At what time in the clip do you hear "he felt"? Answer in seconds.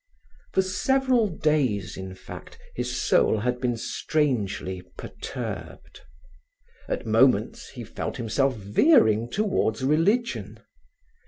7.69-8.17